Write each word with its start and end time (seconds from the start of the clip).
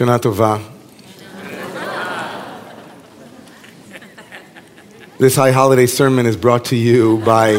Shana 0.00 0.18
Tova. 0.18 0.58
This 5.18 5.36
high 5.36 5.50
holiday 5.50 5.84
sermon 5.84 6.24
is 6.24 6.38
brought 6.38 6.64
to 6.66 6.76
you 6.76 7.18
by 7.18 7.52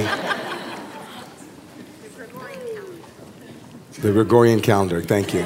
the 3.99 4.11
Gregorian 4.11 4.59
calendar. 4.59 5.03
Thank 5.03 5.35
you. 5.35 5.45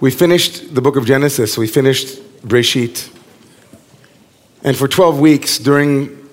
We 0.00 0.10
finished 0.10 0.74
the 0.74 0.80
book 0.80 0.96
of 0.96 1.04
Genesis, 1.04 1.58
we 1.58 1.66
finished 1.66 2.18
Breshit. 2.40 3.14
And 4.64 4.74
for 4.74 4.88
12 4.88 5.20
weeks 5.20 5.58
during 5.58 6.30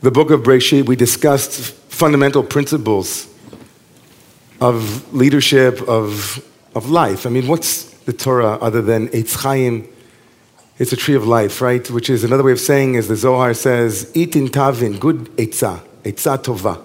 the 0.00 0.12
book 0.12 0.30
of 0.30 0.42
Breshit, 0.42 0.86
we 0.86 0.94
discussed 0.94 1.58
fundamental 1.90 2.44
principles 2.44 3.26
of 4.60 5.12
leadership, 5.12 5.80
of, 5.88 6.48
of 6.74 6.90
life. 6.90 7.26
I 7.26 7.30
mean, 7.30 7.46
what's 7.46 7.84
the 8.04 8.12
Torah 8.12 8.54
other 8.60 8.82
than 8.82 9.08
Eitz 9.08 9.36
Chaim? 9.42 9.88
It's 10.78 10.92
a 10.92 10.96
tree 10.96 11.14
of 11.14 11.26
life, 11.26 11.60
right? 11.60 11.88
Which 11.90 12.10
is 12.10 12.24
another 12.24 12.42
way 12.42 12.52
of 12.52 12.60
saying, 12.60 12.96
as 12.96 13.08
the 13.08 13.16
Zohar 13.16 13.54
says, 13.54 14.10
Itin 14.14 14.48
Tavin, 14.48 14.98
good 14.98 15.26
Eitzah, 15.36 15.80
Eitzah 16.02 16.38
Tova. 16.42 16.82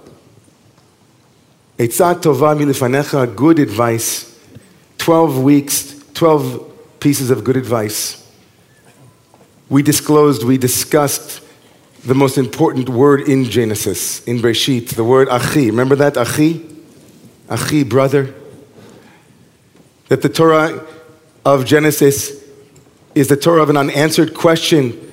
Eitzah 1.77 2.15
Tova 2.21 2.55
milifanecha, 2.55 3.35
good 3.35 3.59
advice. 3.59 4.37
12 4.97 5.41
weeks, 5.41 6.03
12 6.13 6.99
pieces 6.99 7.31
of 7.31 7.43
good 7.43 7.55
advice. 7.55 8.29
We 9.69 9.83
disclosed, 9.83 10.43
we 10.43 10.57
discussed 10.57 11.41
the 12.05 12.15
most 12.15 12.37
important 12.37 12.89
word 12.89 13.27
in 13.27 13.45
Genesis, 13.45 14.23
in 14.23 14.39
Breshit, 14.39 14.89
the 14.95 15.03
word 15.03 15.27
Achi. 15.29 15.71
Remember 15.71 15.95
that? 15.95 16.17
Achi? 16.17 16.65
Achi, 17.49 17.83
brother. 17.83 18.33
That 20.09 20.21
the 20.21 20.29
Torah 20.29 20.85
of 21.45 21.65
Genesis 21.65 22.43
is 23.15 23.27
the 23.27 23.37
Torah 23.37 23.63
of 23.63 23.69
an 23.69 23.77
unanswered 23.77 24.33
question 24.33 25.11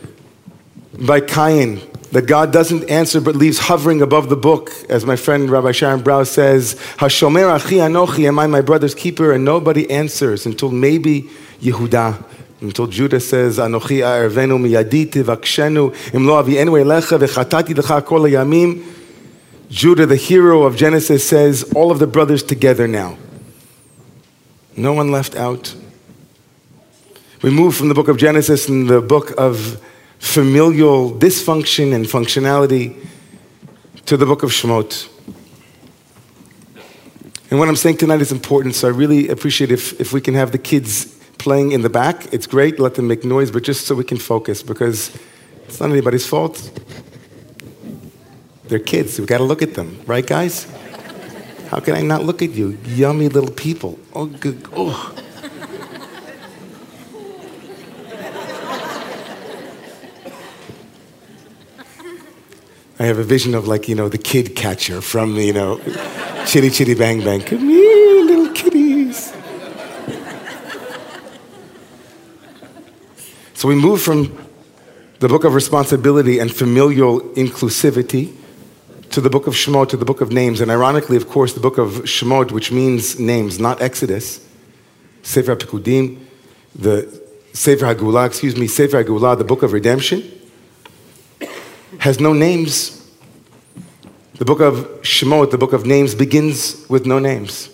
by 0.99 1.21
Cain 1.21 1.81
that 2.15 2.27
God 2.27 2.53
doesn't 2.53 2.89
answer 2.89 3.21
but 3.21 3.35
leaves 3.35 3.59
hovering 3.59 4.01
above 4.01 4.29
the 4.29 4.37
book. 4.37 4.71
As 4.89 5.05
my 5.05 5.17
friend 5.17 5.51
Rabbi 5.51 5.73
Sharon 5.73 6.01
Brous 6.01 6.29
says, 6.29 6.77
Hashomer 6.99 7.57
Achi 7.57 7.77
Anochi, 7.77 8.29
am 8.29 8.39
I 8.39 8.47
my 8.47 8.61
brother's 8.61 8.95
keeper? 8.95 9.33
And 9.33 9.45
nobody 9.45 9.91
answers 9.91 10.47
until 10.47 10.71
maybe 10.71 11.23
Yehuda. 11.61 12.25
Until 12.61 12.87
Judah 12.87 13.19
says, 13.19 13.59
Anochi 13.59 13.99
arvenu 13.99 14.61
miyadi 14.61 15.07
tivakshenu, 15.07 16.15
im 16.15 16.25
lo 16.25 16.41
avienu 16.41 16.81
elecha 16.81 17.19
v'chatati 17.19 17.75
lecha 17.75 18.05
kol 18.07 18.21
hayamim. 18.21 18.85
Judah, 19.69 20.07
the 20.07 20.15
hero 20.15 20.63
of 20.63 20.77
Genesis, 20.77 21.29
says, 21.29 21.65
all 21.75 21.91
of 21.91 21.99
the 21.99 22.07
brothers 22.07 22.45
together 22.45 22.87
now. 22.87 23.19
No 24.77 24.93
one 24.93 25.11
left 25.11 25.37
out. 25.37 25.75
We 27.43 27.51
move 27.51 27.77
from 27.77 27.89
the 27.89 27.95
book 27.95 28.09
of 28.09 28.17
Genesis 28.17 28.69
and 28.69 28.89
the 28.89 29.01
book 29.01 29.33
of 29.39 29.81
familial 30.19 31.13
dysfunction 31.13 31.95
and 31.95 32.07
functionality 32.07 32.97
to 34.07 34.17
the 34.17 34.27
book 34.27 34.43
of 34.43 34.51
Shemot. 34.51 35.09
And 37.51 37.59
what 37.61 37.69
I'm 37.69 37.77
saying 37.77 37.99
tonight 37.99 38.21
is 38.21 38.33
important, 38.33 38.75
so 38.75 38.89
I 38.89 38.91
really 38.91 39.29
appreciate 39.29 39.71
if, 39.71 40.01
if 40.01 40.13
we 40.13 40.21
can 40.21 40.35
have 40.35 40.51
the 40.51 40.59
kids 40.59 41.15
playing 41.39 41.73
in 41.73 41.83
the 41.83 41.91
back. 41.91 42.33
It's 42.33 42.47
great, 42.47 42.81
let 42.81 42.97
them 42.97 43.07
make 43.07 43.25
noise, 43.25 43.51
but 43.51 43.63
just 43.63 43.87
so 43.87 43.95
we 43.95 44.05
can 44.05 44.19
focus 44.19 44.63
because 44.63 45.17
it's 45.67 45.79
not 45.79 45.91
anybody's 45.91 46.27
fault. 46.27 46.71
They're 48.65 48.79
kids, 48.79 49.19
we've 49.19 49.29
got 49.29 49.39
to 49.39 49.45
look 49.45 49.63
at 49.63 49.75
them, 49.75 50.01
right, 50.07 50.27
guys? 50.27 50.67
How 51.75 51.81
can 51.81 51.97
I 51.97 52.03
not 52.03 52.23
look 52.23 52.41
at 52.41 52.51
you? 52.51 52.79
Yummy 52.87 53.29
little 53.29 53.51
people. 53.51 53.99
Oh, 54.13 54.27
good. 54.27 54.65
Oh. 54.77 55.13
I 63.01 63.03
have 63.03 63.19
a 63.19 63.25
vision 63.25 63.57
of 63.57 63.67
like, 63.67 63.89
you 63.89 63.97
know, 63.97 64.09
the 64.09 64.19
kid 64.19 64.55
catcher 64.55 65.01
from, 65.01 65.35
you 65.35 65.53
know, 65.53 65.81
Chitty 66.47 66.71
Chitty 66.71 66.95
Bang 66.95 67.25
Bang. 67.25 67.41
Come 67.41 67.69
here, 67.69 68.25
little 68.25 68.55
kitties. 68.55 69.33
So 73.55 73.67
we 73.67 73.75
move 73.75 74.01
from 74.01 74.39
the 75.19 75.27
book 75.27 75.43
of 75.43 75.55
responsibility 75.55 76.39
and 76.39 76.55
familial 76.55 77.21
inclusivity 77.35 78.33
to 79.15 79.21
the 79.21 79.31
book 79.31 79.47
of 79.47 79.55
Shemot, 79.55 79.91
to 79.91 79.97
the 79.97 80.05
book 80.05 80.21
of 80.21 80.33
names. 80.33 80.61
And 80.61 80.73
ironically, 80.73 81.17
of 81.17 81.29
course, 81.29 81.53
the 81.53 81.61
book 81.61 81.79
of 81.79 82.03
Shemot, 82.03 82.51
which 82.51 82.73
means 82.73 83.21
names, 83.21 83.61
not 83.61 83.81
Exodus, 83.81 84.45
Sefer 85.23 85.55
HaPikudim, 85.55 86.19
the 86.75 87.23
Sefer 87.53 87.87
HaGeulah, 87.87 88.27
excuse 88.27 88.57
me, 88.57 88.67
Sefer 88.67 89.05
HaGeulah, 89.05 89.39
the 89.39 89.45
book 89.45 89.63
of 89.63 89.73
redemption, 89.73 90.29
has 91.99 92.19
no 92.19 92.33
names. 92.33 93.09
The 94.35 94.45
book 94.45 94.59
of 94.59 94.75
Shemot, 95.03 95.53
the 95.53 95.59
book 95.59 95.73
of 95.73 95.87
names, 95.87 96.17
begins 96.17 96.85
with 96.89 97.07
no 97.07 97.21
names. 97.21 97.69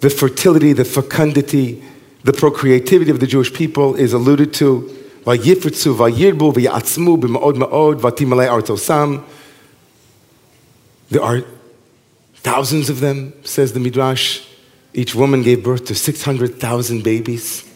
The 0.00 0.10
fertility, 0.10 0.72
the 0.72 0.84
fecundity, 0.84 1.84
the 2.24 2.32
procreativity 2.32 3.12
of 3.12 3.20
the 3.20 3.28
Jewish 3.28 3.54
people 3.54 3.94
is 3.94 4.12
alluded 4.12 4.52
to. 4.54 4.92
Vayifritzu, 5.22 5.94
vayirbu, 5.94 6.52
vayatzmu, 6.52 7.20
b'ma'od 7.20 7.54
ma'od, 7.54 8.00
vatimalei 8.00 8.48
artosam. 8.48 9.24
There 11.10 11.22
are 11.22 11.42
thousands 12.34 12.90
of 12.90 13.00
them, 13.00 13.32
says 13.44 13.72
the 13.72 13.80
Midrash. 13.80 14.42
Each 14.92 15.14
woman 15.14 15.42
gave 15.42 15.62
birth 15.62 15.86
to 15.86 15.94
600,000 15.94 17.02
babies. 17.02 17.66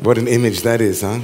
What 0.00 0.18
an 0.18 0.26
image 0.28 0.62
that 0.62 0.80
is, 0.80 1.02
huh? 1.02 1.20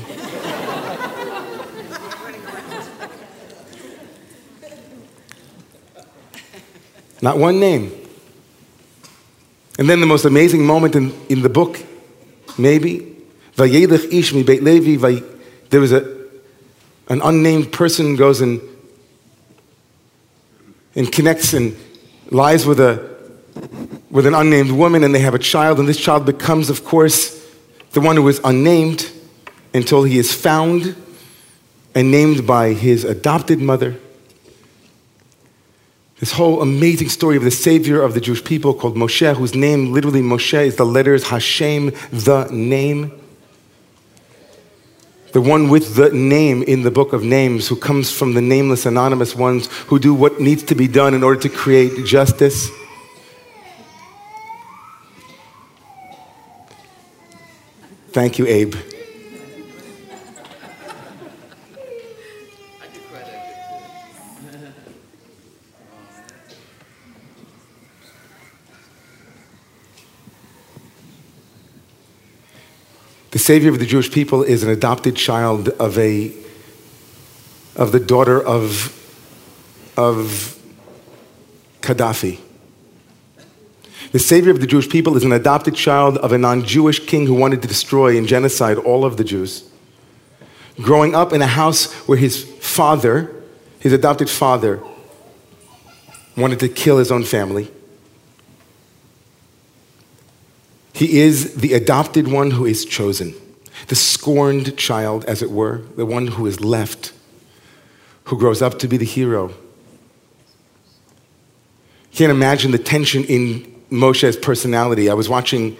Not 7.20 7.38
one 7.38 7.60
name. 7.60 7.92
And 9.78 9.88
then 9.88 10.00
the 10.00 10.06
most 10.06 10.24
amazing 10.24 10.66
moment 10.66 10.96
in, 10.96 11.12
in 11.28 11.42
the 11.42 11.48
book, 11.48 11.80
maybe, 12.58 13.16
there 13.56 13.68
was 15.80 15.92
a, 15.92 16.22
an 17.12 17.20
unnamed 17.22 17.70
person 17.70 18.16
goes 18.16 18.40
and, 18.40 18.58
and 20.96 21.12
connects 21.12 21.52
and 21.52 21.76
lies 22.30 22.64
with, 22.64 22.80
a, 22.80 23.16
with 24.10 24.26
an 24.26 24.32
unnamed 24.32 24.70
woman, 24.70 25.04
and 25.04 25.14
they 25.14 25.18
have 25.18 25.34
a 25.34 25.38
child, 25.38 25.78
and 25.78 25.86
this 25.86 25.98
child 25.98 26.24
becomes, 26.24 26.70
of 26.70 26.86
course, 26.86 27.38
the 27.92 28.00
one 28.00 28.16
who 28.16 28.26
is 28.28 28.40
unnamed 28.44 29.12
until 29.74 30.04
he 30.04 30.16
is 30.16 30.32
found 30.32 30.96
and 31.94 32.10
named 32.10 32.46
by 32.46 32.72
his 32.72 33.04
adopted 33.04 33.58
mother. 33.58 33.94
This 36.18 36.32
whole 36.32 36.62
amazing 36.62 37.10
story 37.10 37.36
of 37.36 37.44
the 37.44 37.50
savior 37.50 38.00
of 38.00 38.14
the 38.14 38.22
Jewish 38.22 38.42
people 38.42 38.72
called 38.72 38.96
Moshe, 38.96 39.36
whose 39.36 39.54
name 39.54 39.92
literally 39.92 40.22
Moshe 40.22 40.64
is 40.64 40.76
the 40.76 40.86
letters 40.86 41.24
Hashem, 41.24 41.92
the 42.10 42.48
name. 42.50 43.22
The 45.32 45.41
one 45.41 45.70
with 45.70 45.97
the 45.97 46.10
name 46.10 46.62
in 46.62 46.82
the 46.82 46.91
book 46.91 47.15
of 47.15 47.25
names, 47.25 47.66
who 47.66 47.76
comes 47.76 48.12
from 48.12 48.34
the 48.34 48.43
nameless, 48.43 48.84
anonymous 48.84 49.34
ones 49.34 49.66
who 49.87 49.98
do 49.98 50.12
what 50.12 50.41
needs 50.41 50.62
to 50.65 50.75
be 50.75 50.87
done 50.87 51.15
in 51.15 51.22
order 51.22 51.41
to 51.41 51.48
create 51.48 52.04
justice. 52.04 52.69
Thank 58.10 58.38
you, 58.38 58.47
Abe. 58.47 58.75
The 73.32 73.38
savior 73.38 73.70
of 73.70 73.78
the 73.78 73.86
Jewish 73.86 74.12
people 74.12 74.42
is 74.42 74.62
an 74.62 74.68
adopted 74.68 75.16
child 75.16 75.70
of 75.70 75.98
a 75.98 76.32
of 77.74 77.90
the 77.90 77.98
daughter 77.98 78.38
of 78.38 78.92
of 79.96 80.58
Gaddafi. 81.80 82.38
The 84.12 84.18
savior 84.18 84.50
of 84.50 84.60
the 84.60 84.66
Jewish 84.66 84.86
people 84.90 85.16
is 85.16 85.24
an 85.24 85.32
adopted 85.32 85.74
child 85.74 86.18
of 86.18 86.32
a 86.32 86.38
non-Jewish 86.38 87.06
king 87.06 87.26
who 87.26 87.32
wanted 87.32 87.62
to 87.62 87.68
destroy 87.68 88.18
and 88.18 88.28
genocide 88.28 88.76
all 88.76 89.02
of 89.02 89.16
the 89.16 89.24
Jews. 89.24 89.66
Growing 90.82 91.14
up 91.14 91.32
in 91.32 91.40
a 91.40 91.46
house 91.46 91.90
where 92.06 92.18
his 92.18 92.44
father, 92.60 93.34
his 93.80 93.94
adopted 93.94 94.28
father, 94.28 94.82
wanted 96.36 96.60
to 96.60 96.68
kill 96.68 96.98
his 96.98 97.10
own 97.10 97.24
family. 97.24 97.70
He 101.03 101.19
is 101.19 101.54
the 101.57 101.72
adopted 101.72 102.28
one 102.28 102.53
who 102.53 102.65
is 102.65 102.84
chosen, 102.84 103.34
the 103.89 103.97
scorned 103.97 104.78
child, 104.78 105.25
as 105.25 105.43
it 105.43 105.51
were, 105.51 105.78
the 105.97 106.07
one 106.07 106.28
who 106.28 106.47
is 106.47 106.60
left, 106.60 107.13
who 108.27 108.39
grows 108.39 108.63
up 108.63 108.78
to 108.78 108.87
be 108.87 108.97
the 108.97 109.04
hero. 109.04 109.53
Can't 112.13 112.31
imagine 112.31 112.71
the 112.71 112.78
tension 112.78 113.25
in 113.25 113.83
Moshe's 113.91 114.37
personality. 114.37 115.10
I 115.10 115.15
was 115.15 115.28
watching 115.28 115.77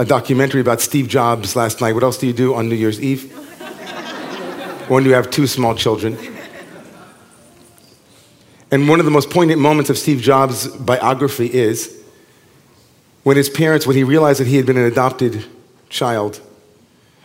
a 0.00 0.04
documentary 0.04 0.60
about 0.60 0.80
Steve 0.80 1.06
Jobs 1.06 1.54
last 1.54 1.80
night. 1.80 1.92
What 1.92 2.02
else 2.02 2.18
do 2.18 2.26
you 2.26 2.32
do 2.32 2.56
on 2.56 2.68
New 2.68 2.74
Year's 2.74 3.00
Eve? 3.00 3.30
when 4.88 5.04
you 5.04 5.12
have 5.12 5.30
two 5.30 5.46
small 5.46 5.76
children. 5.76 6.18
And 8.72 8.88
one 8.88 8.98
of 8.98 9.04
the 9.04 9.12
most 9.12 9.30
poignant 9.30 9.60
moments 9.60 9.90
of 9.90 9.96
Steve 9.96 10.20
Jobs' 10.20 10.66
biography 10.66 11.54
is 11.54 12.03
when 13.24 13.36
his 13.36 13.50
parents, 13.50 13.86
when 13.86 13.96
he 13.96 14.04
realized 14.04 14.38
that 14.38 14.46
he 14.46 14.56
had 14.56 14.66
been 14.66 14.76
an 14.76 14.84
adopted 14.84 15.44
child, 15.88 16.40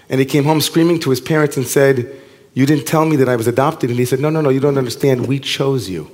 and 0.10 0.20
he 0.20 0.26
came 0.26 0.46
home 0.46 0.60
screaming 0.60 1.00
to 1.02 1.12
his 1.12 1.22
parents 1.22 1.56
and 1.56 1.68
said, 1.68 2.12
You 2.54 2.66
didn't 2.66 2.88
tell 2.88 3.06
me 3.06 3.16
that 3.18 3.30
I 3.30 3.36
was 3.36 3.46
adopted. 3.46 3.92
And 3.92 4.00
he 4.00 4.06
said, 4.06 4.20
No, 4.20 4.30
no, 4.30 4.42
no, 4.42 4.50
you 4.50 4.60
don't 4.60 4.78
understand. 4.78 5.28
We 5.28 5.40
chose 5.40 5.88
you. 5.88 6.10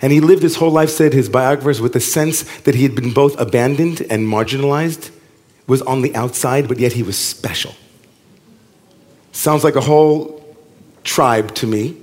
And 0.00 0.12
he 0.12 0.20
lived 0.20 0.42
his 0.42 0.56
whole 0.56 0.70
life, 0.70 0.90
said 0.90 1.12
his 1.12 1.28
biographers, 1.28 1.80
with 1.80 1.92
the 1.92 2.00
sense 2.00 2.42
that 2.60 2.74
he 2.74 2.84
had 2.84 2.94
been 2.94 3.12
both 3.12 3.38
abandoned 3.38 4.00
and 4.08 4.26
marginalized, 4.26 5.10
was 5.66 5.82
on 5.82 6.02
the 6.02 6.14
outside, 6.14 6.68
but 6.68 6.78
yet 6.78 6.92
he 6.92 7.02
was 7.02 7.18
special. 7.18 7.74
Sounds 9.32 9.64
like 9.64 9.76
a 9.76 9.80
whole 9.80 10.56
tribe 11.04 11.54
to 11.56 11.66
me. 11.66 11.96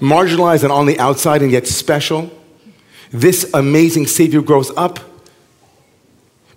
Marginalized 0.00 0.62
and 0.62 0.72
on 0.72 0.86
the 0.86 0.98
outside, 0.98 1.42
and 1.42 1.50
yet 1.50 1.66
special. 1.66 2.30
This 3.10 3.50
amazing 3.54 4.06
Savior 4.06 4.42
grows 4.42 4.70
up 4.76 5.00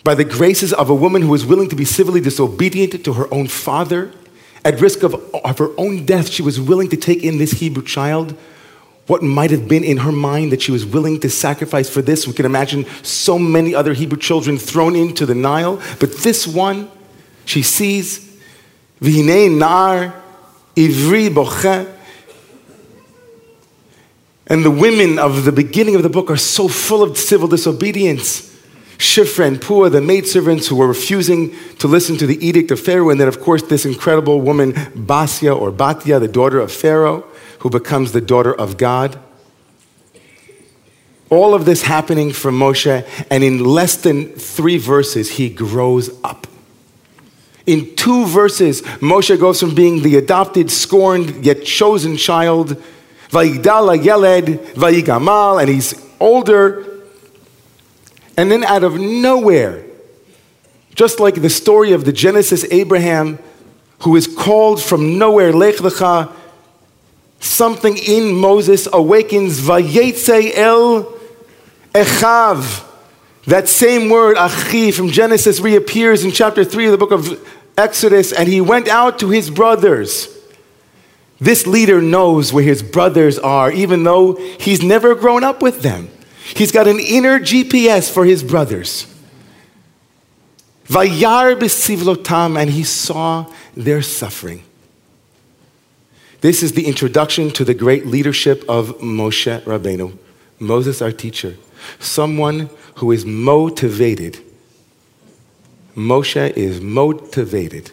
by 0.04 0.16
the 0.16 0.24
graces 0.24 0.74
of 0.74 0.90
a 0.90 0.96
woman 0.96 1.22
who 1.22 1.30
was 1.30 1.46
willing 1.46 1.70
to 1.70 1.76
be 1.76 1.86
civilly 1.86 2.22
disobedient 2.22 3.06
to 3.06 3.14
her 3.14 3.32
own 3.34 3.48
father 3.48 4.12
at 4.64 4.80
risk 4.80 5.04
of, 5.04 5.16
of 5.34 5.58
her 5.58 5.70
own 5.78 6.06
death, 6.06 6.30
she 6.30 6.44
was 6.44 6.60
willing 6.60 6.90
to 6.90 6.98
take 6.98 7.24
in 7.24 7.38
this 7.38 7.54
Hebrew 7.54 7.84
child. 7.84 8.38
What 9.08 9.24
might 9.24 9.50
have 9.52 9.68
been 9.68 9.84
in 9.84 9.98
her 9.98 10.12
mind 10.12 10.52
that 10.52 10.62
she 10.62 10.72
was 10.72 10.86
willing 10.86 11.20
to 11.22 11.30
sacrifice 11.30 11.90
for 11.90 12.02
this? 12.02 12.28
We 12.28 12.34
can 12.34 12.46
imagine 12.46 12.86
so 13.04 13.40
many 13.40 13.74
other 13.74 13.94
Hebrew 13.94 14.20
children 14.20 14.58
thrown 14.58 14.96
into 14.96 15.26
the 15.26 15.34
Nile, 15.34 15.82
but 16.00 16.18
this 16.18 16.48
one, 16.48 16.92
she 17.46 17.64
sees, 17.64 18.38
nar 19.02 20.14
ivri. 20.76 21.98
And 24.52 24.66
the 24.66 24.70
women 24.70 25.18
of 25.18 25.46
the 25.46 25.54
beginning 25.54 25.96
of 25.96 26.04
the 26.04 26.10
book 26.10 26.30
are 26.30 26.36
so 26.36 26.68
full 26.68 27.04
of 27.04 27.18
civil 27.18 27.48
disobedience. 27.48 28.54
Shifra 28.98 29.48
and 29.48 29.62
Pua, 29.62 29.90
the 29.90 30.02
maidservants 30.02 30.68
who 30.68 30.76
were 30.76 30.88
refusing 30.88 31.56
to 31.78 31.88
listen 31.88 32.18
to 32.18 32.28
the 32.28 32.46
edict 32.46 32.70
of 32.70 32.78
Pharaoh, 32.78 33.12
and 33.12 33.18
then, 33.18 33.30
of 33.30 33.40
course, 33.40 33.64
this 33.64 33.86
incredible 33.86 34.42
woman, 34.42 34.74
Basia 34.94 35.58
or 35.58 35.72
Batia, 35.72 36.20
the 36.20 36.28
daughter 36.28 36.60
of 36.60 36.70
Pharaoh, 36.70 37.24
who 37.60 37.70
becomes 37.70 38.12
the 38.12 38.20
daughter 38.20 38.54
of 38.54 38.76
God. 38.76 39.18
All 41.30 41.54
of 41.54 41.64
this 41.64 41.84
happening 41.84 42.34
for 42.34 42.52
Moshe, 42.52 43.08
and 43.32 43.46
in 43.46 43.64
less 43.64 43.96
than 43.96 44.34
three 44.34 44.78
verses, 44.78 45.32
he 45.32 45.48
grows 45.48 46.10
up. 46.26 46.46
In 47.66 47.96
two 47.96 48.26
verses, 48.26 48.82
Moshe 49.00 49.40
goes 49.40 49.62
from 49.62 49.74
being 49.76 50.02
the 50.02 50.18
adopted, 50.18 50.70
scorned, 50.70 51.46
yet 51.46 51.64
chosen 51.64 52.18
child, 52.18 52.76
Vayigdal 53.32 54.04
Yeled, 54.04 54.60
Vayigamal, 54.76 55.62
and 55.62 55.70
he's 55.70 55.96
older, 56.20 56.86
and 58.38 58.52
then 58.52 58.64
out 58.64 58.84
of 58.84 59.00
nowhere, 59.00 59.84
just 60.96 61.20
like 61.20 61.42
the 61.42 61.50
story 61.50 61.94
of 61.94 62.04
the 62.06 62.12
Genesis 62.12 62.66
Abraham, 62.72 63.40
who 64.00 64.16
is 64.16 64.28
called 64.28 64.82
from 64.82 65.18
nowhere, 65.18 65.54
Lech 65.54 65.76
Lecha, 65.76 66.32
something 67.40 67.98
in 67.98 68.34
Moses 68.34 68.88
awakens, 68.92 69.62
Vayetze 69.62 70.52
El 70.56 71.04
Echav. 71.94 72.86
That 73.48 73.68
same 73.68 74.10
word, 74.10 74.38
Achi, 74.38 74.92
from 74.92 75.10
Genesis 75.10 75.60
reappears 75.60 76.24
in 76.24 76.32
chapter 76.32 76.64
3 76.64 76.86
of 76.86 76.92
the 76.92 76.98
book 76.98 77.12
of 77.12 77.50
Exodus, 77.78 78.34
and 78.34 78.48
he 78.48 78.60
went 78.62 78.88
out 78.88 79.20
to 79.20 79.30
his 79.30 79.50
brothers. 79.50 80.28
This 81.42 81.66
leader 81.66 82.04
knows 82.04 82.54
where 82.54 82.64
his 82.64 82.84
brothers 82.84 83.40
are, 83.40 83.72
even 83.72 84.04
though 84.04 84.36
he's 84.60 84.84
never 84.84 85.16
grown 85.16 85.44
up 85.44 85.60
with 85.60 85.82
them. 85.82 86.08
He's 86.54 86.72
got 86.72 86.88
an 86.88 87.00
inner 87.00 87.40
GPS 87.40 88.14
for 88.14 88.26
his 88.26 88.44
brothers. 88.44 89.08
Vayar 90.86 91.58
b'sivlotam, 91.58 92.62
and 92.62 92.70
he 92.70 92.84
saw 92.84 93.52
their 93.76 94.04
suffering. 94.04 94.64
This 96.42 96.62
is 96.62 96.74
the 96.74 96.86
introduction 96.86 97.50
to 97.52 97.66
the 97.66 97.74
great 97.74 98.06
leadership 98.06 98.64
of 98.70 99.00
Moshe 99.00 99.64
Rabbeinu, 99.64 100.16
Moses, 100.60 101.02
our 101.02 101.12
teacher, 101.12 101.58
someone 102.00 102.70
who 102.96 103.12
is 103.12 103.26
motivated. 103.26 104.40
Moshe 105.96 106.52
is 106.52 106.82
motivated 106.82 107.90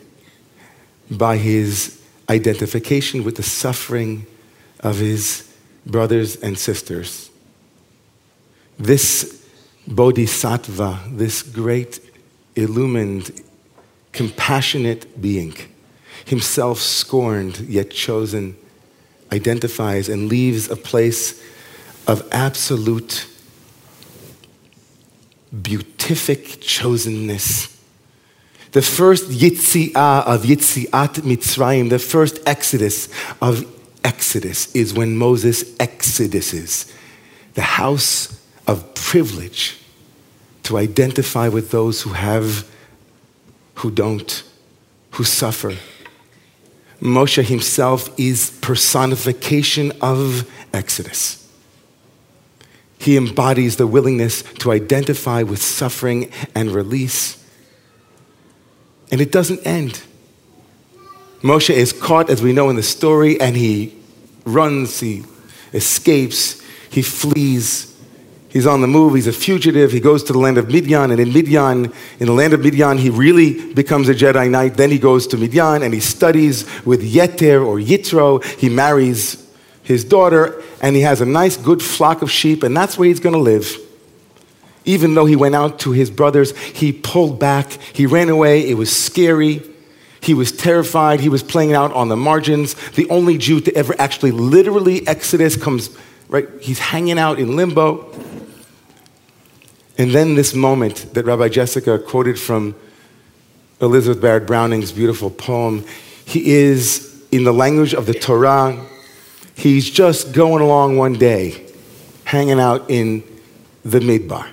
by 1.11 1.39
his 1.39 1.98
identification 2.29 3.25
with 3.25 3.37
the 3.37 3.43
suffering 3.43 4.27
of 4.81 4.99
his 4.99 5.53
brothers 5.87 6.37
and 6.37 6.59
sisters 6.59 7.29
this 8.79 9.45
bodhisattva, 9.87 11.01
this 11.09 11.43
great 11.43 12.01
illumined, 12.55 13.43
compassionate 14.13 15.21
being, 15.21 15.55
himself 16.25 16.79
scorned 16.79 17.59
yet 17.61 17.91
chosen, 17.91 18.57
identifies 19.33 20.09
and 20.09 20.29
leaves 20.29 20.71
a 20.71 20.77
place 20.77 21.43
of 22.07 22.27
absolute 22.33 23.27
beatific 25.63 26.45
chosenness. 26.61 27.78
The 28.73 28.83
first 28.83 29.31
Yitzi'ah 29.31 30.27
of 30.27 30.43
Yitzi'at 30.43 31.23
Mitzrayim, 31.23 31.91
the 31.91 31.99
first 31.99 32.39
exodus 32.47 33.09
of 33.41 33.67
Exodus, 34.05 34.75
is 34.75 34.93
when 34.93 35.17
Moses 35.17 35.65
exoduses 35.77 36.93
the 37.55 37.63
house 37.63 38.41
of 38.67 38.95
privilege 38.95 39.79
to 40.65 40.77
identify 40.77 41.49
with 41.49 41.71
those 41.71 42.03
who 42.03 42.11
have, 42.11 42.69
who 43.77 43.91
don't, 43.91 44.43
who 45.13 45.25
suffer. 45.25 45.75
Moshe 47.01 47.43
himself 47.43 48.11
is 48.19 48.51
personification 48.61 49.93
of 50.03 50.51
Exodus. 50.75 51.49
He 52.99 53.17
embodies 53.17 53.77
the 53.77 53.87
willingness 53.87 54.43
to 54.59 54.73
identify 54.73 55.43
with 55.43 55.63
suffering 55.63 56.31
and 56.55 56.71
release. 56.71 57.38
And 59.11 59.21
it 59.21 59.33
doesn't 59.33 59.67
end. 59.67 60.03
Moshe 61.43 61.71
is 61.71 61.93
caught, 61.93 62.31
as 62.31 62.43
we 62.43 62.53
know 62.53 62.69
in 62.69 62.77
the 62.77 62.83
story, 62.83 63.41
and 63.41 63.57
he 63.57 63.97
runs, 64.45 65.01
he 65.01 65.25
escapes, 65.73 66.61
he 66.91 67.03
flees. 67.03 67.95
He's 68.49 68.67
on 68.67 68.81
the 68.81 68.87
move, 68.87 69.15
he's 69.15 69.27
a 69.27 69.33
fugitive, 69.33 69.93
he 69.93 70.01
goes 70.01 70.25
to 70.25 70.33
the 70.33 70.39
land 70.39 70.57
of 70.57 70.69
Midian, 70.69 71.11
and 71.11 71.21
in 71.21 71.33
Midian, 71.33 71.93
in 72.19 72.27
the 72.27 72.33
land 72.33 72.55
of 72.55 72.61
Midian, 72.61 72.97
he 72.97 73.11
really 73.11 73.73
becomes 73.75 74.09
a 74.09 74.15
Jedi 74.15 74.51
Knight. 74.51 74.75
Then 74.75 74.91
he 74.91 74.99
goes 74.99 75.27
to 75.29 75.37
Midian 75.37 75.83
and 75.83 75.93
he 75.93 76.01
studies 76.01 76.65
with 76.87 77.03
Yeter 77.03 77.65
or 77.65 77.77
Yitro. 77.79 78.43
He 78.59 78.71
marries 78.71 79.47
his 79.83 80.03
daughter, 80.03 80.63
and 80.81 80.97
he 80.97 81.03
has 81.03 81.21
a 81.21 81.27
nice, 81.27 81.57
good 81.57 81.83
flock 81.83 82.23
of 82.23 82.31
sheep, 82.31 82.63
and 82.63 82.77
that's 82.77 82.99
where 82.99 83.09
he's 83.09 83.21
gonna 83.21 83.39
live. 83.39 83.79
Even 84.89 85.13
though 85.13 85.27
he 85.27 85.37
went 85.37 85.55
out 85.55 85.79
to 85.81 85.93
his 85.93 86.11
brothers, 86.11 86.57
he 86.57 86.95
pulled 86.95 87.39
back, 87.39 87.73
he 87.93 88.07
ran 88.07 88.31
away, 88.31 88.67
it 88.67 88.73
was 88.73 88.91
scary. 88.91 89.61
He 90.23 90.33
was 90.33 90.51
terrified. 90.51 91.21
He 91.21 91.29
was 91.29 91.43
playing 91.43 91.75
out 91.75 91.93
on 91.93 92.09
the 92.09 92.17
margins. 92.17 92.75
The 92.93 93.07
only 93.11 93.37
Jew 93.37 93.61
to 93.61 93.75
ever 93.75 93.95
actually 93.99 94.31
literally 94.31 95.07
Exodus 95.07 95.57
comes, 95.57 95.91
right? 96.29 96.49
He's 96.63 96.79
hanging 96.79 97.19
out 97.19 97.39
in 97.39 97.55
limbo. 97.55 98.11
And 99.99 100.11
then 100.13 100.37
this 100.37 100.55
moment 100.55 101.13
that 101.13 101.27
Rabbi 101.27 101.51
Jessica 101.51 101.99
quoted 101.99 102.41
from 102.41 102.75
Elizabeth 103.83 104.23
Barrett 104.23 104.47
Browning's 104.47 104.91
beautiful 104.91 105.29
poem, 105.29 105.85
he 106.25 106.51
is, 106.51 107.27
in 107.31 107.45
the 107.45 107.53
language 107.53 107.93
of 107.93 108.07
the 108.07 108.15
Torah, 108.15 108.83
he's 109.55 109.91
just 109.91 110.33
going 110.33 110.63
along 110.63 110.97
one 110.97 111.13
day, 111.13 111.67
hanging 112.25 112.59
out 112.59 112.89
in 112.91 113.23
the 113.85 114.01
midbar. 114.01 114.49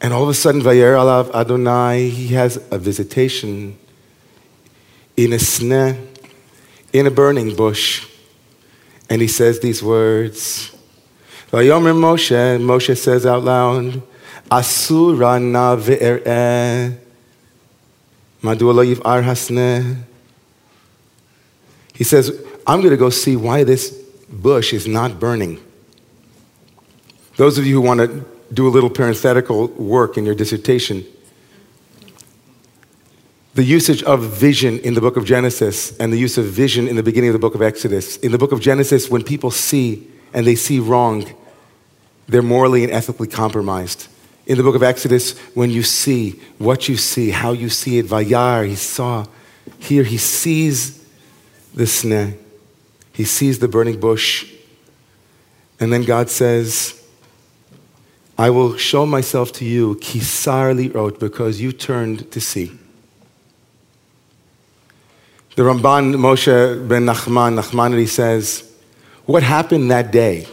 And 0.00 0.14
all 0.14 0.22
of 0.22 0.28
a 0.30 0.34
sudden, 0.34 0.62
Vayer 0.62 0.94
Alav 0.94 1.30
Adonai, 1.34 2.08
he 2.08 2.28
has 2.34 2.56
a 2.70 2.78
visitation 2.78 3.78
in 5.16 5.32
a 5.32 5.36
sneh, 5.36 6.06
in 6.92 7.06
a 7.06 7.10
burning 7.10 7.54
bush. 7.54 8.06
And 9.10 9.20
he 9.20 9.28
says 9.28 9.60
these 9.60 9.82
words 9.82 10.74
Vayomer 11.52 11.94
Moshe, 11.94 12.60
Moshe 12.60 12.96
says 12.96 13.26
out 13.26 13.42
loud, 13.42 14.02
Asura 14.50 15.38
na 15.38 15.76
ve'er'eh, 15.76 16.96
madua. 18.42 19.96
He 21.92 22.04
says, 22.04 22.42
I'm 22.66 22.80
going 22.80 22.90
to 22.90 22.96
go 22.96 23.10
see 23.10 23.36
why 23.36 23.64
this 23.64 23.90
bush 24.30 24.72
is 24.72 24.86
not 24.86 25.20
burning. 25.20 25.60
Those 27.36 27.58
of 27.58 27.66
you 27.66 27.74
who 27.74 27.80
want 27.80 28.00
to 28.00 28.24
do 28.52 28.66
a 28.66 28.70
little 28.70 28.90
parenthetical 28.90 29.68
work 29.68 30.16
in 30.16 30.24
your 30.24 30.34
dissertation, 30.34 31.04
the 33.54 33.64
usage 33.64 34.02
of 34.04 34.22
vision 34.22 34.78
in 34.80 34.94
the 34.94 35.00
book 35.00 35.16
of 35.16 35.24
Genesis 35.24 35.96
and 35.98 36.12
the 36.12 36.16
use 36.16 36.38
of 36.38 36.44
vision 36.46 36.86
in 36.86 36.96
the 36.96 37.02
beginning 37.02 37.30
of 37.30 37.34
the 37.34 37.38
book 37.38 37.54
of 37.54 37.62
Exodus. 37.62 38.16
In 38.18 38.32
the 38.32 38.38
book 38.38 38.52
of 38.52 38.60
Genesis, 38.60 39.10
when 39.10 39.24
people 39.24 39.50
see 39.50 40.08
and 40.32 40.46
they 40.46 40.54
see 40.54 40.78
wrong, 40.78 41.26
they're 42.28 42.42
morally 42.42 42.84
and 42.84 42.92
ethically 42.92 43.26
compromised. 43.26 44.06
In 44.46 44.56
the 44.56 44.62
book 44.62 44.76
of 44.76 44.82
Exodus, 44.82 45.38
when 45.54 45.70
you 45.70 45.82
see 45.82 46.40
what 46.58 46.88
you 46.88 46.96
see, 46.96 47.30
how 47.30 47.52
you 47.52 47.68
see 47.68 47.98
it, 47.98 48.06
Vayar, 48.06 48.66
he 48.66 48.76
saw. 48.76 49.26
Here 49.78 50.04
he 50.04 50.16
sees 50.16 51.04
the 51.74 51.84
sneh, 51.84 52.36
he 53.12 53.24
sees 53.24 53.58
the 53.58 53.68
burning 53.68 53.98
bush. 53.98 54.52
And 55.78 55.92
then 55.92 56.04
God 56.04 56.30
says, 56.30 56.99
I 58.40 58.48
will 58.48 58.78
show 58.78 59.04
myself 59.04 59.52
to 59.58 59.66
you, 59.66 59.96
kisar 59.96 60.74
li'ot, 60.74 61.18
because 61.18 61.60
you 61.60 61.72
turned 61.72 62.32
to 62.32 62.40
see. 62.40 62.72
The 65.56 65.62
Ramban 65.62 66.16
Moshe 66.16 66.88
ben 66.88 67.04
Nachman, 67.04 67.60
Nachmanides 67.60 68.08
says, 68.08 68.72
What 69.26 69.42
happened 69.42 69.90
that 69.90 70.10
day? 70.10 70.46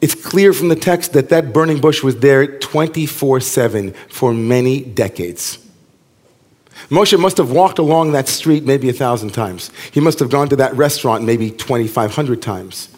It's 0.00 0.16
clear 0.16 0.52
from 0.52 0.66
the 0.66 0.74
text 0.74 1.12
that 1.12 1.28
that 1.28 1.52
burning 1.52 1.80
bush 1.80 2.02
was 2.02 2.18
there 2.18 2.44
24 2.58 3.38
7 3.38 3.92
for 4.08 4.34
many 4.34 4.80
decades. 4.80 5.58
Moshe 6.88 7.16
must 7.16 7.36
have 7.36 7.52
walked 7.52 7.78
along 7.78 8.10
that 8.12 8.26
street 8.26 8.64
maybe 8.64 8.88
a 8.88 8.92
thousand 8.92 9.30
times. 9.30 9.70
He 9.92 10.00
must 10.00 10.18
have 10.18 10.28
gone 10.28 10.48
to 10.48 10.56
that 10.56 10.74
restaurant 10.74 11.22
maybe 11.22 11.52
2,500 11.52 12.42
times. 12.42 12.88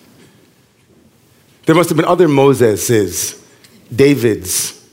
There 1.67 1.75
must 1.75 1.91
have 1.91 1.97
been 1.97 2.07
other 2.07 2.29
Moseses, 2.29 3.45
Davids, 3.95 4.89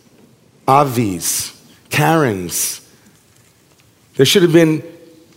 Avis, 0.68 1.51
Karens. 1.89 2.82
There 4.15 4.25
should 4.25 4.42
have 4.42 4.53
been 4.53 4.84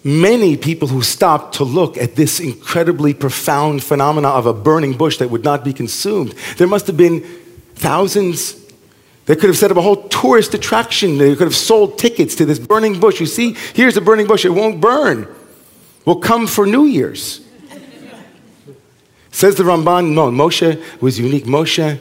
many 0.03 0.57
people 0.57 0.89
who 0.89 1.03
stopped 1.03 1.57
to 1.57 1.65
look 1.65 1.99
at 1.99 2.17
this 2.17 2.41
incredibly 2.41 3.13
profound 3.13 3.83
phenomena 3.83 4.29
of 4.29 4.47
a 4.47 4.55
burning 4.55 4.97
bush 4.97 5.19
that 5.19 5.29
would 5.29 5.45
not 5.45 5.63
be 5.63 5.75
consumed. 5.75 6.35
There 6.57 6.67
must 6.67 6.87
have 6.87 6.97
been 6.97 7.21
thousands. 7.75 8.55
They 9.27 9.37
could 9.37 9.51
have 9.51 9.59
set 9.59 9.71
up 9.71 9.77
a 9.77 9.83
whole 9.83 10.09
tourist 10.09 10.55
attraction. 10.55 11.19
They 11.19 11.35
could 11.35 11.49
have 11.49 11.57
sold 11.57 11.99
tickets 11.99 12.35
to 12.37 12.47
this 12.47 12.59
burning 12.59 12.99
bush. 12.99 13.21
You 13.21 13.27
see, 13.27 13.57
here's 13.75 13.99
a 13.99 14.01
burning 14.01 14.27
bush, 14.27 14.47
it 14.47 14.51
won't 14.51 14.81
burn. 14.81 15.29
We'll 16.07 16.21
come 16.21 16.47
for 16.47 16.65
New 16.65 16.87
Year's. 16.87 17.46
Says 19.37 19.57
the 19.57 19.65
Ramban, 19.65 20.15
no, 20.15 20.31
Moshe 20.31 20.83
was 21.03 21.19
unique. 21.19 21.45
Moshe, 21.45 22.01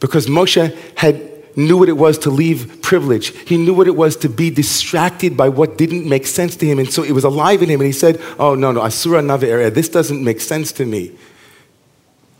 because 0.00 0.26
Moshe 0.26 0.74
had 0.96 1.20
knew 1.54 1.76
what 1.76 1.90
it 1.90 1.98
was 1.98 2.16
to 2.20 2.30
leave 2.30 2.80
privilege. 2.80 3.36
He 3.46 3.58
knew 3.58 3.74
what 3.74 3.86
it 3.86 3.94
was 3.94 4.16
to 4.16 4.30
be 4.30 4.48
distracted 4.48 5.36
by 5.36 5.50
what 5.50 5.76
didn't 5.76 6.08
make 6.08 6.26
sense 6.26 6.56
to 6.56 6.66
him. 6.66 6.78
And 6.78 6.90
so 6.90 7.02
it 7.02 7.12
was 7.12 7.24
alive 7.24 7.62
in 7.62 7.68
him. 7.68 7.78
And 7.78 7.86
he 7.86 7.92
said, 7.92 8.22
Oh, 8.38 8.54
no, 8.54 8.72
no, 8.72 8.80
Asura 8.80 9.22
area, 9.42 9.70
this 9.70 9.90
doesn't 9.90 10.24
make 10.24 10.40
sense 10.40 10.72
to 10.72 10.86
me. 10.86 11.12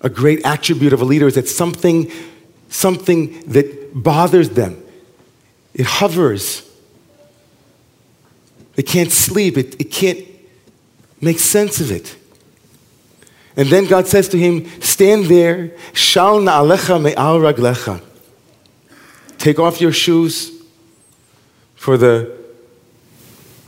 A 0.00 0.08
great 0.08 0.46
attribute 0.46 0.94
of 0.94 1.02
a 1.02 1.04
leader 1.04 1.26
is 1.26 1.34
that 1.34 1.46
something, 1.46 2.10
something 2.70 3.38
that 3.50 3.90
bothers 3.92 4.48
them, 4.48 4.82
it 5.74 5.84
hovers. 5.84 6.66
They 8.76 8.82
can't 8.82 9.12
sleep, 9.12 9.58
it, 9.58 9.78
it 9.78 9.90
can't 9.92 10.26
make 11.20 11.38
sense 11.38 11.82
of 11.82 11.90
it. 11.90 12.16
And 13.56 13.68
then 13.68 13.86
God 13.86 14.06
says 14.06 14.28
to 14.30 14.38
him, 14.38 14.66
Stand 14.80 15.26
there, 15.26 15.76
shal 15.92 16.40
na'alecha 16.40 17.00
me'al 17.00 17.38
raglecha. 17.38 18.02
Take 19.38 19.58
off 19.58 19.80
your 19.80 19.92
shoes, 19.92 20.50
for 21.74 21.96
the, 21.96 22.34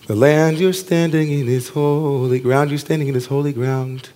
the 0.06 0.16
land 0.16 0.58
you're 0.58 0.72
standing 0.72 1.30
in 1.30 1.48
is 1.48 1.68
holy 1.68 2.40
ground. 2.40 2.70
You're 2.70 2.78
standing 2.78 3.08
in 3.08 3.14
this 3.14 3.26
holy 3.26 3.52
ground. 3.52 4.08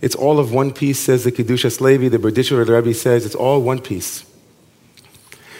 It's 0.00 0.14
all 0.14 0.38
of 0.38 0.52
one 0.52 0.72
piece, 0.72 0.98
says 0.98 1.24
the 1.24 1.32
Kedushas 1.32 1.80
Levi. 1.80 2.08
The 2.08 2.18
Berditcher 2.18 2.66
Rebbe 2.66 2.94
says 2.94 3.24
it's 3.24 3.34
all 3.34 3.62
one 3.62 3.80
piece. 3.80 4.24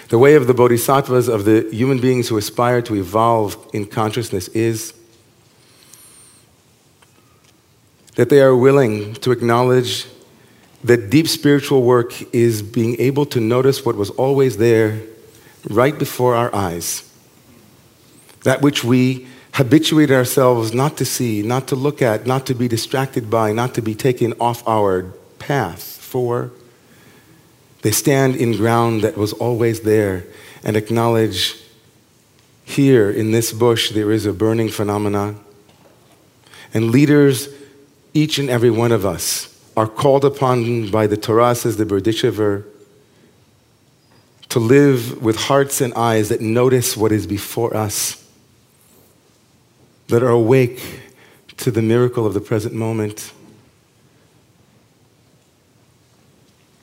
The 0.08 0.18
way 0.18 0.34
of 0.34 0.46
the 0.46 0.54
bodhisattvas, 0.54 1.28
of 1.28 1.44
the 1.44 1.68
human 1.70 1.98
beings 1.98 2.28
who 2.28 2.36
aspire 2.36 2.82
to 2.82 2.94
evolve 2.94 3.56
in 3.72 3.86
consciousness, 3.86 4.48
is 4.48 4.92
that 8.14 8.28
they 8.28 8.40
are 8.40 8.54
willing 8.54 9.14
to 9.14 9.32
acknowledge 9.32 10.06
that 10.84 11.10
deep 11.10 11.26
spiritual 11.26 11.82
work 11.82 12.12
is 12.34 12.62
being 12.62 13.00
able 13.00 13.24
to 13.26 13.40
notice 13.40 13.84
what 13.84 13.96
was 13.96 14.10
always 14.10 14.58
there 14.58 15.00
right 15.70 15.98
before 15.98 16.34
our 16.34 16.54
eyes. 16.54 17.10
That 18.42 18.60
which 18.60 18.84
we 18.84 19.26
habituate 19.54 20.10
ourselves 20.10 20.74
not 20.74 20.96
to 20.98 21.04
see, 21.04 21.42
not 21.42 21.68
to 21.68 21.76
look 21.76 22.02
at, 22.02 22.26
not 22.26 22.44
to 22.46 22.54
be 22.54 22.68
distracted 22.68 23.30
by, 23.30 23.52
not 23.52 23.74
to 23.74 23.82
be 23.82 23.94
taken 23.94 24.34
off 24.34 24.66
our 24.68 25.04
path 25.38 25.82
for. 25.82 26.50
They 27.82 27.92
stand 27.92 28.36
in 28.36 28.56
ground 28.56 29.02
that 29.02 29.16
was 29.16 29.32
always 29.32 29.80
there 29.80 30.26
and 30.62 30.76
acknowledge 30.76 31.60
here 32.64 33.10
in 33.10 33.30
this 33.30 33.52
bush 33.52 33.90
there 33.90 34.10
is 34.10 34.26
a 34.26 34.32
burning 34.32 34.70
phenomena. 34.70 35.36
And 36.72 36.90
leaders, 36.90 37.48
each 38.14 38.38
and 38.38 38.48
every 38.48 38.70
one 38.70 38.92
of 38.92 39.04
us, 39.04 39.50
are 39.76 39.88
called 39.88 40.24
upon 40.24 40.88
by 40.90 41.06
the 41.06 41.16
Torah, 41.16 41.54
says 41.54 41.76
the 41.76 41.84
Berditchever, 41.84 42.64
to 44.48 44.60
live 44.60 45.20
with 45.20 45.36
hearts 45.36 45.80
and 45.80 45.92
eyes 45.94 46.28
that 46.28 46.40
notice 46.40 46.96
what 46.96 47.10
is 47.10 47.26
before 47.26 47.76
us, 47.76 48.24
that 50.06 50.22
are 50.22 50.30
awake 50.30 51.00
to 51.56 51.72
the 51.72 51.82
miracle 51.82 52.24
of 52.24 52.34
the 52.34 52.40
present 52.40 52.72
moment. 52.72 53.32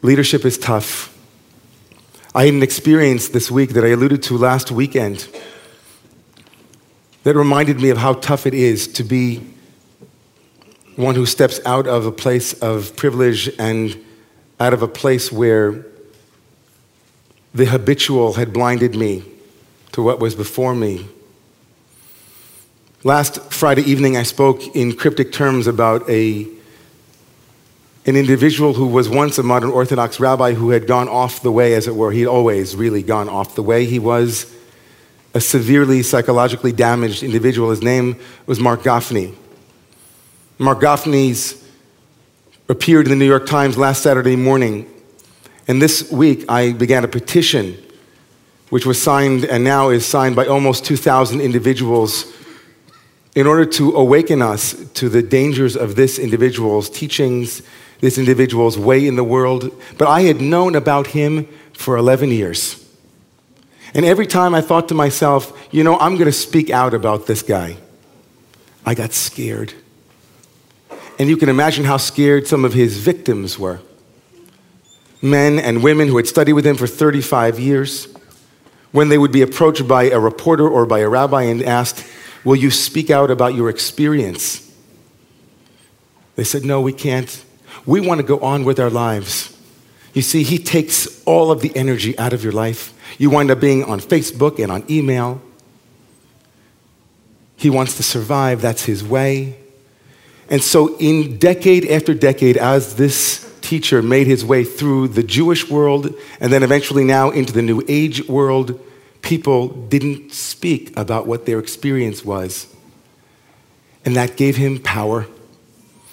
Leadership 0.02 0.44
is 0.44 0.58
tough. 0.58 1.18
I 2.36 2.46
had 2.46 2.56
an 2.56 2.64
experience 2.64 3.30
this 3.30 3.50
week 3.50 3.70
that 3.72 3.86
I 3.86 3.90
alluded 3.90 4.22
to 4.24 4.38
last 4.38 4.70
weekend 4.72 5.28
that 7.24 7.36
reminded 7.36 7.80
me 7.80 7.90
of 7.90 8.00
how 8.00 8.14
tough 8.14 8.46
it 8.46 8.54
is 8.54 8.88
to 8.94 9.04
be 9.04 9.54
one 10.96 11.16
who 11.16 11.26
steps 11.26 11.60
out 11.66 11.88
of 11.88 12.06
a 12.06 12.12
place 12.12 12.54
of 12.54 12.96
privilege 12.96 13.50
and 13.58 14.04
out 14.60 14.74
of 14.74 14.82
a 14.82 14.88
place 14.88 15.32
where 15.32 15.86
the 17.54 17.66
habitual 17.66 18.34
had 18.34 18.54
blinded 18.54 18.96
me 18.96 19.24
to 19.92 20.02
what 20.02 20.20
was 20.20 20.36
before 20.36 20.76
me. 20.76 21.08
Last 23.04 23.42
Friday 23.52 23.82
evening, 23.82 24.16
I 24.16 24.24
spoke 24.24 24.76
in 24.76 24.96
cryptic 24.96 25.32
terms 25.32 25.66
about 25.68 26.08
a, 26.10 26.48
an 28.06 28.16
individual 28.16 28.74
who 28.74 28.86
was 28.86 29.10
once 29.10 29.38
a 29.38 29.44
modern 29.44 29.72
Orthodox 29.72 30.20
rabbi 30.20 30.54
who 30.54 30.70
had 30.70 30.88
gone 30.88 31.10
off 31.10 31.42
the 31.42 31.52
way, 31.52 31.74
as 31.74 31.88
it 31.88 31.96
were. 31.96 32.12
He'd 32.12 32.28
always 32.28 32.76
really 32.76 33.02
gone 33.02 33.28
off 33.28 33.56
the 33.56 33.64
way. 33.64 33.86
He 33.86 34.00
was 34.00 34.54
a 35.34 35.42
severely 35.42 36.04
psychologically 36.04 36.72
damaged 36.72 37.24
individual. 37.24 37.70
His 37.72 37.82
name 37.82 38.18
was 38.46 38.60
Marc 38.60 38.84
Gafni. 38.84 39.36
Marc 40.62 40.84
appeared 42.70 43.08
in 43.08 43.10
the 43.10 43.16
New 43.16 43.26
York 43.26 43.48
Times 43.48 43.80
last 43.80 44.04
Saturday 44.04 44.36
morning. 44.36 44.88
And 45.68 45.82
this 45.82 46.12
week, 46.12 46.46
I 46.48 46.74
began 46.74 47.04
a 47.04 47.08
petition, 47.08 47.76
which 48.70 48.86
was 48.86 49.02
signed 49.02 49.44
and 49.44 49.64
now 49.64 49.90
is 49.90 50.06
signed 50.06 50.36
by 50.36 50.46
almost 50.46 50.86
2,000 50.86 51.42
individuals, 51.42 52.32
in 53.34 53.48
order 53.48 53.66
to 53.66 53.96
awaken 53.96 54.44
us 54.44 54.76
to 54.94 55.10
the 55.10 55.24
dangers 55.24 55.76
of 55.76 55.96
this 55.96 56.20
individual's 56.20 56.92
teachings, 56.92 57.64
this 58.00 58.20
individual's 58.20 58.78
way 58.78 59.08
in 59.08 59.16
the 59.16 59.24
world. 59.24 59.74
But 59.98 60.10
I 60.10 60.22
had 60.22 60.42
known 60.42 60.76
about 60.76 61.08
him 61.08 61.48
for 61.74 61.98
11 61.98 62.30
years. 62.30 62.88
And 63.96 64.06
every 64.06 64.28
time 64.28 64.54
I 64.54 64.62
thought 64.62 64.90
to 64.90 64.94
myself, 64.94 65.68
you 65.72 65.84
know, 65.84 65.98
I'm 65.98 66.18
going 66.18 66.28
to 66.28 66.32
speak 66.32 66.70
out 66.70 66.94
about 66.94 67.26
this 67.26 67.42
guy, 67.42 67.78
I 68.86 68.94
got 68.94 69.12
scared. 69.12 69.74
And 71.22 71.30
you 71.30 71.38
can 71.38 71.50
imagine 71.50 71.86
how 71.86 71.98
scared 71.98 72.48
some 72.48 72.66
of 72.66 72.74
his 72.74 72.98
victims 72.98 73.60
were. 73.60 73.80
Men 75.22 75.60
and 75.60 75.84
women 75.84 76.08
who 76.08 76.18
had 76.18 76.26
studied 76.26 76.54
with 76.54 76.66
him 76.66 76.76
for 76.76 76.88
35 76.88 77.60
years, 77.60 78.08
when 78.92 79.10
they 79.10 79.20
would 79.20 79.32
be 79.32 79.44
approached 79.44 79.88
by 79.88 80.06
a 80.06 80.20
reporter 80.20 80.68
or 80.68 80.88
by 80.88 80.98
a 80.98 81.08
rabbi 81.08 81.44
and 81.44 81.62
asked, 81.62 82.04
Will 82.44 82.56
you 82.56 82.72
speak 82.72 83.12
out 83.12 83.30
about 83.30 83.54
your 83.54 83.70
experience? 83.70 84.68
They 86.38 86.44
said, 86.44 86.66
No, 86.66 86.82
we 86.82 86.92
can't. 86.92 87.46
We 87.86 88.02
want 88.02 88.20
to 88.20 88.26
go 88.26 88.40
on 88.40 88.66
with 88.66 88.80
our 88.80 88.90
lives. 88.90 89.56
You 90.16 90.24
see, 90.24 90.42
he 90.42 90.58
takes 90.58 91.24
all 91.26 91.52
of 91.52 91.62
the 91.62 91.72
energy 91.76 92.18
out 92.18 92.34
of 92.34 92.44
your 92.44 92.54
life. 92.54 92.96
You 93.20 93.30
wind 93.30 93.52
up 93.52 93.60
being 93.60 93.84
on 93.84 94.00
Facebook 94.00 94.58
and 94.58 94.72
on 94.72 94.86
email. 94.90 95.40
He 97.58 97.70
wants 97.70 97.98
to 97.98 98.02
survive. 98.02 98.60
That's 98.60 98.86
his 98.86 99.04
way. 99.04 99.61
And 100.52 100.62
so, 100.62 100.98
in 100.98 101.38
decade 101.38 101.90
after 101.90 102.14
decade, 102.14 102.58
as 102.58 102.98
this 102.98 103.50
teacher 103.62 104.02
made 104.02 104.28
his 104.28 104.44
way 104.44 104.66
through 104.66 105.08
the 105.08 105.24
Jewish 105.24 105.70
world 105.70 106.14
and 106.42 106.52
then 106.52 106.62
eventually 106.62 107.06
now 107.06 107.30
into 107.30 107.54
the 107.54 107.62
New 107.62 107.82
Age 107.88 108.28
world, 108.28 108.78
people 109.22 109.70
didn't 109.70 110.34
speak 110.34 110.92
about 110.98 111.26
what 111.26 111.46
their 111.46 111.58
experience 111.58 112.26
was. 112.26 112.68
And 114.04 114.14
that 114.18 114.36
gave 114.36 114.58
him 114.58 114.80
power. 114.80 115.26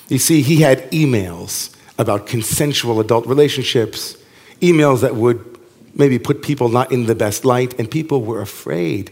You 0.08 0.18
see, 0.18 0.42
he 0.42 0.58
had 0.58 0.88
emails 0.92 1.74
about 1.98 2.28
consensual 2.28 3.00
adult 3.00 3.26
relationships, 3.26 4.16
emails 4.60 5.00
that 5.00 5.16
would 5.16 5.58
maybe 5.94 6.16
put 6.16 6.42
people 6.42 6.68
not 6.68 6.92
in 6.92 7.06
the 7.06 7.16
best 7.16 7.44
light, 7.44 7.76
and 7.76 7.90
people 7.90 8.22
were 8.22 8.40
afraid. 8.40 9.10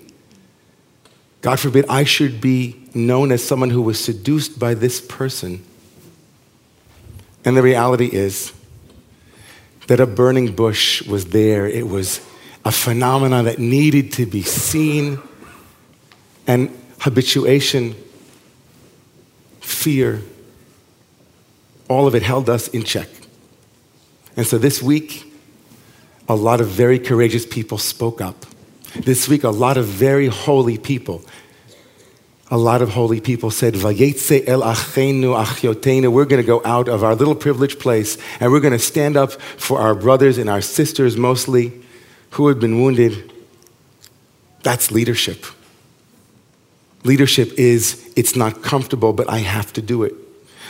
God 1.40 1.58
forbid 1.58 1.84
I 1.88 2.04
should 2.04 2.40
be 2.40 2.85
known 2.96 3.30
as 3.30 3.44
someone 3.44 3.70
who 3.70 3.82
was 3.82 4.02
seduced 4.02 4.58
by 4.58 4.74
this 4.74 5.00
person. 5.00 5.62
And 7.44 7.56
the 7.56 7.62
reality 7.62 8.06
is 8.06 8.52
that 9.86 10.00
a 10.00 10.06
burning 10.06 10.54
bush 10.54 11.02
was 11.02 11.26
there. 11.26 11.66
It 11.68 11.86
was 11.86 12.20
a 12.64 12.72
phenomenon 12.72 13.44
that 13.44 13.58
needed 13.58 14.12
to 14.14 14.26
be 14.26 14.42
seen. 14.42 15.20
And 16.46 16.76
habituation, 17.00 17.94
fear, 19.60 20.22
all 21.88 22.06
of 22.06 22.14
it 22.14 22.22
held 22.22 22.50
us 22.50 22.66
in 22.68 22.82
check. 22.82 23.08
And 24.36 24.46
so 24.46 24.58
this 24.58 24.82
week, 24.82 25.32
a 26.28 26.34
lot 26.34 26.60
of 26.60 26.68
very 26.68 26.98
courageous 26.98 27.46
people 27.46 27.78
spoke 27.78 28.20
up. 28.20 28.44
This 28.96 29.28
week, 29.28 29.44
a 29.44 29.50
lot 29.50 29.76
of 29.76 29.86
very 29.86 30.26
holy 30.26 30.78
people, 30.78 31.22
a 32.50 32.56
lot 32.56 32.80
of 32.80 32.90
holy 32.90 33.20
people 33.20 33.50
said, 33.50 33.74
Vayetse 33.74 34.46
el 34.46 34.60
achenu 34.62 35.42
achiotenu. 35.42 36.12
We're 36.12 36.26
going 36.26 36.42
to 36.42 36.46
go 36.46 36.62
out 36.64 36.88
of 36.88 37.02
our 37.02 37.14
little 37.14 37.34
privileged 37.34 37.80
place 37.80 38.16
and 38.38 38.52
we're 38.52 38.60
going 38.60 38.72
to 38.72 38.78
stand 38.78 39.16
up 39.16 39.32
for 39.32 39.80
our 39.80 39.94
brothers 39.94 40.38
and 40.38 40.48
our 40.48 40.60
sisters, 40.60 41.16
mostly, 41.16 41.72
who 42.30 42.46
have 42.48 42.60
been 42.60 42.80
wounded. 42.80 43.32
That's 44.62 44.92
leadership. 44.92 45.44
Leadership 47.02 47.52
is, 47.56 48.12
it's 48.16 48.36
not 48.36 48.62
comfortable, 48.62 49.12
but 49.12 49.28
I 49.28 49.38
have 49.38 49.72
to 49.74 49.82
do 49.82 50.04
it. 50.04 50.14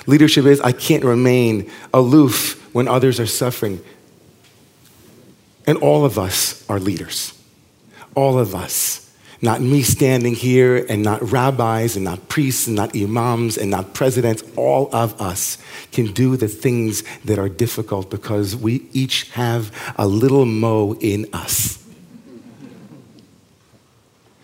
Leadership 0.07 0.47
is, 0.47 0.61
I 0.61 0.73
can't 0.73 1.05
remain 1.05 1.71
aloof 1.93 2.75
when 2.75 2.89
others 2.89 3.21
are 3.21 3.27
suffering. 3.27 3.83
And 5.67 5.79
all 5.79 6.05
of 6.05 6.19
us 6.19 6.65
are 6.71 6.79
leaders. 6.79 7.33
All 8.15 8.39
of 8.39 8.55
us. 8.55 9.06
Not 9.43 9.61
me 9.61 9.83
standing 9.83 10.35
here, 10.35 10.87
and 10.89 11.03
not 11.03 11.31
rabbis, 11.31 11.95
and 11.97 12.05
not 12.05 12.29
priests, 12.29 12.67
and 12.67 12.77
not 12.77 12.97
imams, 12.97 13.59
and 13.59 13.71
not 13.71 13.93
presidents. 13.93 14.43
All 14.57 14.89
of 14.95 15.21
us 15.21 15.59
can 15.93 16.13
do 16.13 16.37
the 16.37 16.49
things 16.49 17.03
that 17.25 17.39
are 17.39 17.49
difficult 17.49 18.11
because 18.11 18.57
we 18.57 18.89
each 18.93 19.31
have 19.33 19.71
a 19.97 20.07
little 20.07 20.47
mo 20.47 20.95
in 21.01 21.27
us. 21.33 21.83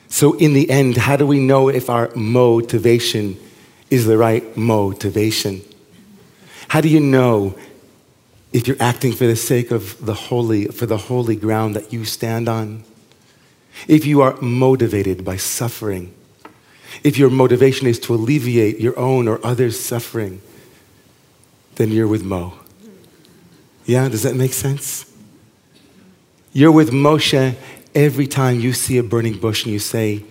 So, 0.09 0.35
in 0.35 0.53
the 0.53 0.69
end, 0.69 0.99
how 0.99 1.17
do 1.17 1.27
we 1.27 1.41
know 1.41 1.69
if 1.71 1.89
our 1.89 2.11
motivation 2.15 3.39
is 3.89 4.05
the 4.05 4.19
right 4.19 4.57
motivation? 4.57 5.63
How 6.69 6.83
do 6.83 6.89
you 6.89 7.01
know 7.01 7.55
if 8.53 8.69
you're 8.69 8.77
acting 8.79 9.13
for 9.13 9.27
the 9.27 9.37
sake 9.37 9.71
of 9.71 10.05
the 10.05 10.15
holy, 10.15 10.67
for 10.67 10.85
the 10.85 10.99
holy 10.99 11.35
ground 11.35 11.75
that 11.77 11.95
you 11.95 12.05
stand 12.05 12.47
on? 12.47 12.85
If 13.89 14.07
you 14.07 14.21
are 14.21 14.41
motivated 14.41 15.25
by 15.25 15.37
suffering, 15.37 16.15
if 17.03 17.19
your 17.19 17.31
motivation 17.31 17.87
is 17.87 17.99
to 18.01 18.15
alleviate 18.15 18.79
your 18.79 18.99
own 18.99 19.29
or 19.29 19.45
others' 19.45 19.81
suffering, 19.81 20.41
then 21.77 21.91
you're 21.91 22.09
with 22.09 22.23
Mo. 22.23 22.55
Yeah, 23.87 24.09
does 24.09 24.23
that 24.23 24.37
make 24.37 24.53
sense? 24.53 25.11
You're 26.53 26.73
with 26.73 26.91
Moshe 26.91 27.57
every 27.95 28.27
time 28.27 28.61
you 28.61 28.73
see 28.73 28.99
a 28.99 29.03
burning 29.03 29.39
bush 29.39 29.65
and 29.65 29.73
you 29.73 29.79
say, 29.79 30.25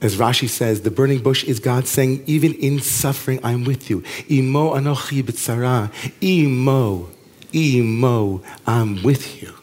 as 0.00 0.16
Rashi 0.16 0.48
says, 0.48 0.82
the 0.82 0.90
burning 0.90 1.22
bush 1.22 1.44
is 1.44 1.60
God 1.60 1.86
saying, 1.86 2.24
even 2.26 2.54
in 2.54 2.80
suffering, 2.80 3.40
I'm 3.42 3.64
with 3.64 3.88
you. 3.88 4.02
Imo 4.30 4.74
anochi 4.74 5.22
b'tzara. 5.22 5.90
Imo, 6.22 7.08
imo, 7.54 8.42
I'm 8.66 9.02
with 9.02 9.42
you. 9.42 9.54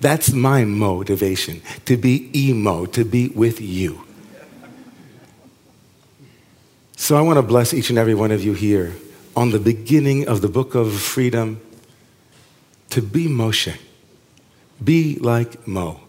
That's 0.00 0.32
my 0.32 0.64
motivation, 0.64 1.60
to 1.86 1.96
be 1.96 2.30
emo, 2.34 2.86
to 2.86 3.04
be 3.04 3.28
with 3.28 3.60
you. 3.60 4.04
So 6.96 7.16
I 7.16 7.22
want 7.22 7.38
to 7.38 7.42
bless 7.42 7.72
each 7.72 7.90
and 7.90 7.98
every 7.98 8.14
one 8.14 8.30
of 8.30 8.44
you 8.44 8.52
here 8.52 8.94
on 9.36 9.50
the 9.50 9.58
beginning 9.58 10.28
of 10.28 10.40
the 10.40 10.48
book 10.48 10.74
of 10.74 10.92
freedom 10.92 11.60
to 12.90 13.00
be 13.00 13.26
Moshe. 13.26 13.76
Be 14.82 15.16
like 15.20 15.66
Mo. 15.66 16.00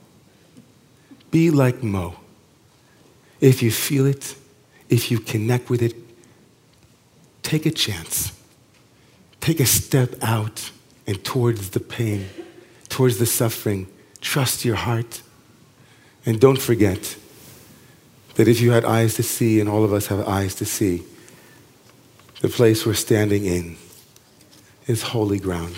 Be 1.32 1.52
like 1.52 1.84
Mo. 1.84 2.16
If 3.40 3.64
you 3.64 3.72
feel 3.72 4.06
it, 4.06 4.36
if 4.90 5.12
you 5.12 5.20
connect 5.20 5.70
with 5.70 5.82
it, 5.82 5.96
take 7.44 7.66
a 7.66 7.72
chance. 7.72 8.34
Take 9.40 9.60
a 9.60 9.66
step 9.66 10.16
out 10.22 10.72
and 11.08 11.24
towards 11.24 11.70
the 11.70 11.80
pain, 11.80 12.28
towards 13.00 13.18
the 13.18 13.26
suffering. 13.26 13.88
Trust 14.20 14.66
your 14.66 14.76
heart. 14.76 15.22
And 16.26 16.38
don't 16.38 16.60
forget 16.60 17.16
that 18.36 18.46
if 18.50 18.60
you 18.60 18.72
had 18.72 18.84
eyes 18.84 19.14
to 19.14 19.24
see, 19.24 19.62
and 19.62 19.70
all 19.70 19.86
of 19.86 19.94
us 19.94 20.08
have 20.08 20.28
eyes 20.28 20.54
to 20.56 20.66
see, 20.66 21.04
the 22.42 22.50
place 22.50 22.86
we're 22.86 22.96
standing 22.96 23.46
in 23.46 23.78
is 24.86 25.02
holy 25.02 25.40
ground. 25.40 25.78